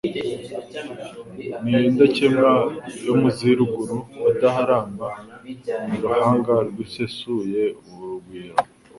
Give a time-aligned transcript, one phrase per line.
[1.69, 2.51] Ni indakemwa
[3.05, 5.07] yo muz' iruguru badaharamba,
[5.87, 8.55] Ni Ruhanga rwisesuye urugwiro.